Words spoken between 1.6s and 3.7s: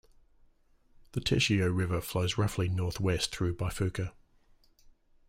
River flows roughly northwest through